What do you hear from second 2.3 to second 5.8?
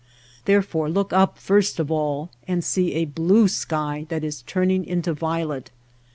and see a blue sky that is turning into violet.